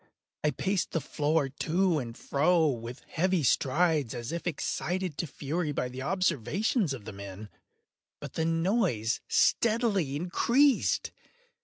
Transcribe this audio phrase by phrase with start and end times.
[0.43, 5.71] I paced the floor to and fro with heavy strides, as if excited to fury
[5.71, 11.11] by the observations of the men—but the noise steadily increased.